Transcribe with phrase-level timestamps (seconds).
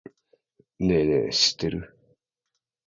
[0.79, 1.95] ねぇねぇ、知ってる？